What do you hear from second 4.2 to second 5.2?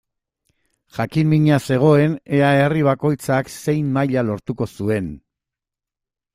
lortuko zuen.